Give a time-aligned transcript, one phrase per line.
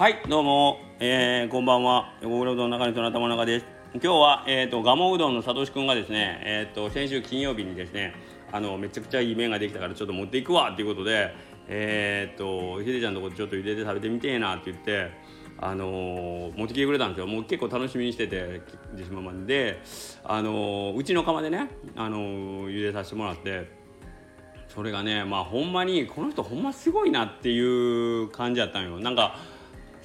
[0.00, 2.14] はいどうも、えー、こんばんは。
[2.22, 3.66] 横黒うどん中西の頭の中です。
[3.92, 8.14] 今日は、えーと、ガモうどんのさとしくんがですね、えーと、先週金曜日にですね
[8.50, 10.70] あのめちゃくちゃいい麺ができたからちょっと持っていくわ。
[10.70, 11.34] っていうことで
[11.68, 15.10] えっ、ー、とひでちゃんのとこちょっと茹でて食べてみてえなって言って
[15.58, 17.26] あのー、持ってきてくれたんですよ。
[17.26, 19.82] もう結構楽しみにしてて自信満々で、
[20.24, 23.70] あのー、うちの釜でね、あのー、茹でさせてもらって
[24.66, 28.98] それがねまあほんまにこの人ほんますごいなっていう感じやったんよ。
[28.98, 29.59] なんか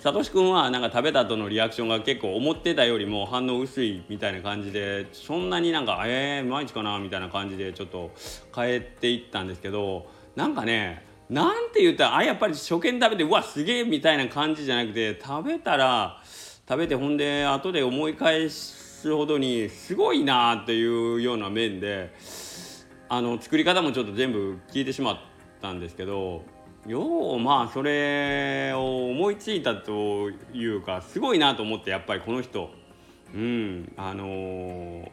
[0.05, 8.11] さとしくんはなんか食べた後のリアクションが結構思ってたよりも反応薄いみたいな感じでそんなになんかえー、毎日かなみたいな感じでちょっと
[8.55, 10.05] 変えていったんですけど
[10.35, 16.21] なんかねなんて言ったらあやっぱり初見食べてうわすげえみたいな感じじゃなくて食べたら
[16.69, 22.13] 食べてほんで後で思い返すほどにすごいなっていうような面で
[23.09, 25.17] あの作り方もちょっと全部聞いてしまっ
[25.63, 26.43] たんですけど
[26.85, 32.69] ようまあそれを思いついたというかすごいなと思ってやっぱりこの人。
[33.33, 35.07] うんあのー、突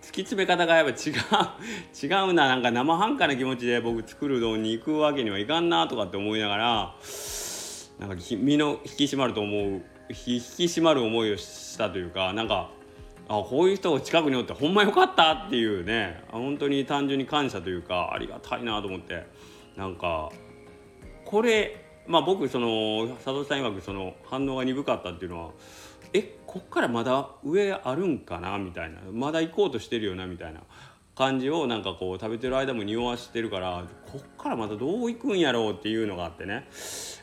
[0.00, 1.14] き詰め方がやっぱ違う
[2.02, 6.94] 違うななんか生半可な気持ちで僕作るうどんに行くわけにはいかんなとかって思いながら
[8.00, 12.70] なんか身の引き締まると思う引き締まる思いをしたというかなんか
[13.28, 19.26] あこういう人が近くにおってほんまよかったっていうね本当に単純に感謝というかありがたいなと思って
[19.76, 20.30] なんか
[21.34, 21.74] これ
[22.06, 25.50] まあ僕その佐藤さん曰くその反応が鈍かったっていうのは
[26.12, 30.60] えこっからまだ上あるんかなみたいなまだ行こうとしてるよなみたいな
[31.16, 36.68] 感じをなんかこう食べてる間も匂わしてるからこっからまたどう行くんやろうっていうのがあってね、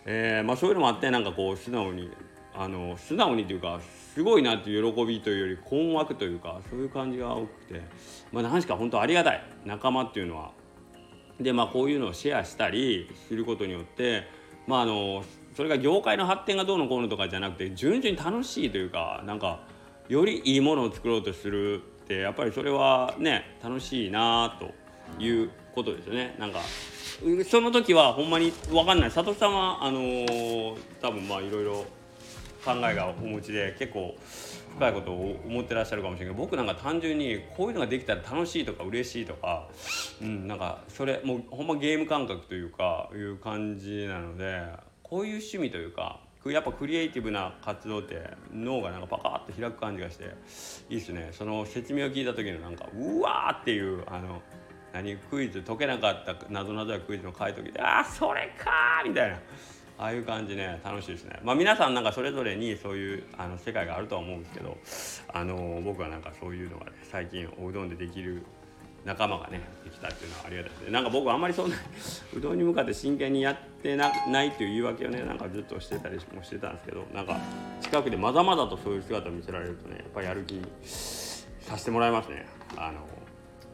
[0.03, 2.11] えー、まあ、そういうのもあってなんかこう素直に
[2.53, 3.79] あの素直にというか
[4.13, 7.81] すごいなっていう喜びというより困惑というかそういう感じが多くて
[8.33, 10.51] まあ何しか本当ありがたい仲間っていうのは
[11.43, 14.27] でまあこういうのをシェアしたりすることによって
[14.67, 15.23] まああの
[15.55, 19.61] それが業界の発展がどうのこうのとかじゃなくて順々に楽しいというかなんか
[20.07, 26.35] よりいいものを作ろうとするってやっぱりそれはね楽しいなということですよね。
[26.37, 26.59] なんか
[27.49, 29.11] その時はほんまに分かんない。
[29.11, 31.85] 佐藤さんはあのー、多分まあいろいろ
[32.63, 34.15] 考えがお持ちで結構
[34.75, 39.67] 深いことを思ってらっしゃるかもしれないけど僕なんか単純にこういうのができたら楽しいとか嬉しいとか、
[40.21, 44.63] うん、なんかそれもうほんまゲーム感覚というかいう感じなので
[45.03, 48.19] こういう趣味というかやっぱクリエイティブな活動って
[48.51, 50.35] 脳がなんかパカッと開く感じがして
[50.89, 54.41] いいっすねその説明を聞いた時のなんかうわーっていうあの
[54.91, 55.17] 何？
[55.17, 59.39] クイズ解けなかったなぞなぞやクイズの回答聞いてああそれかみたいな。
[60.01, 61.39] ああいう感じね楽しいですね。
[61.43, 64.75] まあ皆さんなんかそれぞれにそういうあの世界があるとは思うんですけど
[65.31, 68.41] あの僕はなんかそういうのがね最近おうどんでできる
[69.05, 70.91] 仲間がねできたっていうのはありがたいですね。
[70.91, 71.75] なんか僕あんまりそんな
[72.35, 77.37] うどんに向かって真剣にやってなないっていう言い訳をねなんかずっとしてたりもしてたんですけどなんか
[77.81, 82.47] 近くでまざまざとそういう姿を見せられるとねやっぱりやる気にさせてもらいますね。
[82.75, 83.07] あの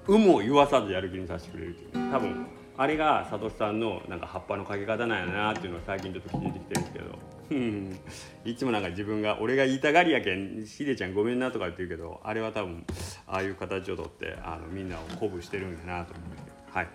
[0.09, 2.11] 有無を言わさずやる気にさせてくれるっていう。
[2.11, 7.05] 多分あれがサトシさんのなんか葉っぱのかけ方なんやなっていうのを最近ちょっと気づいてきてるんですけど。
[8.43, 12.85] いつもなんか自分が俺が言いたがりやけんひでちゃんごめんなとか言ってるけどあれは多分
[13.25, 16.57] ああいう形をとってあのみんなを鼓舞してるんやなと思って。
[16.71, 16.88] はい、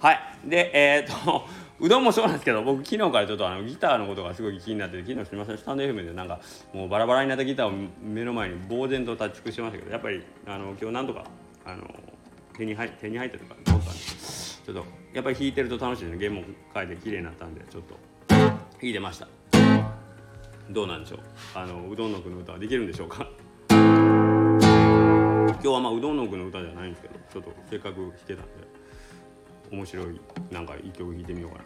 [0.00, 1.46] はい、でえー、っ と
[1.78, 6.40] うどんもそうなんですけど僕昨日からちょっとあのギターのことがすごい気になってて昨日すみませんスタンド FM でなんか
[6.72, 11.24] もうバラバラになったギターを目の前に呆然と立ち尽くしてましたけどやっぱりあの今日なんとか
[11.66, 11.84] あの
[12.56, 13.92] 手に入手に入ったとかどうか？
[13.92, 14.27] ね
[14.68, 14.84] ちょっと
[15.14, 16.18] やっぱり弾いてると楽しいね。
[16.18, 16.42] 弦も
[16.74, 17.96] 変えて綺麗になったんでちょっと。
[18.28, 19.26] 弾いてました。
[20.68, 21.20] どうなんでしょう。
[21.54, 23.26] あのうどんの句の歌はできるんでしょうか。
[23.70, 23.78] 今
[25.62, 28.50] 日はまあうどんの句の歌じゃないんですけどちょっとせっかく弾けたんで
[29.72, 30.20] 面白い
[30.50, 31.64] なんか一曲弾いてみようかな。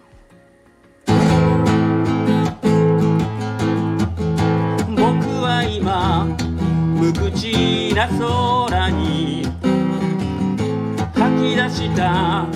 [4.94, 6.24] 僕は今
[7.00, 9.44] 無口な空に
[11.14, 12.46] 吐き出した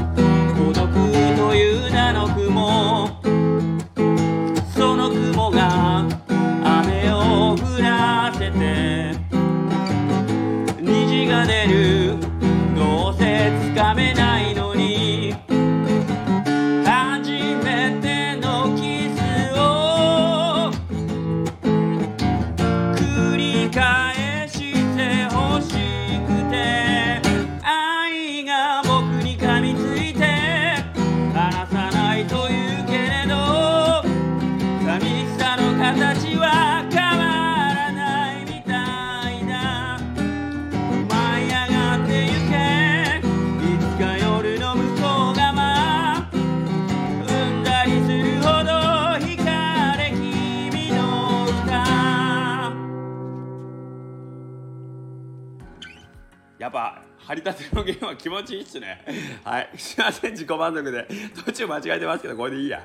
[1.54, 2.96] いう名の雲
[56.66, 59.04] やっぱ張り立てのゲームは気持ちいいっすね。
[59.45, 59.71] はい。
[59.77, 61.07] すいません自己満足で。
[61.45, 62.84] 途中間違えてますけどこれでいいや。